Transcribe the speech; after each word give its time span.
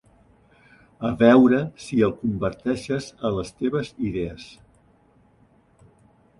A 1.09 1.11
veure 1.19 1.59
si 1.83 1.99
el 2.07 2.15
converteixes 2.23 3.11
a 3.29 3.33
les 3.37 3.55
teves 3.63 3.95
idees. 4.11 4.51